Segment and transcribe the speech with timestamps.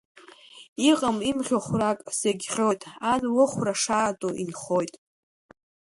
[0.89, 4.93] Иҟам имӷьо хәрак зегь ӷьоит, ан лыхәра шаату инхоит.